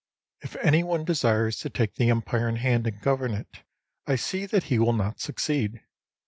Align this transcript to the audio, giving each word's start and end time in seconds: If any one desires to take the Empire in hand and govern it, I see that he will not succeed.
If 0.41 0.55
any 0.63 0.81
one 0.83 1.05
desires 1.05 1.59
to 1.59 1.69
take 1.69 1.93
the 1.93 2.09
Empire 2.09 2.49
in 2.49 2.55
hand 2.55 2.87
and 2.87 2.99
govern 2.99 3.35
it, 3.35 3.61
I 4.07 4.15
see 4.15 4.47
that 4.47 4.63
he 4.63 4.79
will 4.79 4.93
not 4.93 5.19
succeed. 5.19 5.81